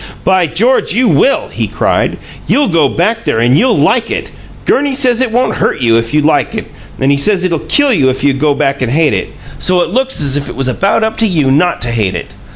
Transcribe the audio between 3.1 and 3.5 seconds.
there